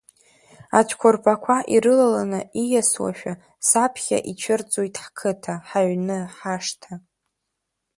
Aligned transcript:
Ацәқәырԥақәа 0.79 1.55
ирылаланы 1.73 2.41
ииасуашәа, 2.61 3.33
саԥхьа 3.67 4.17
ицәырҵуеит 4.31 4.95
ҳқыҭа, 5.03 5.53
ҳаҩны, 5.67 6.17
ҳашҭа. 6.37 6.93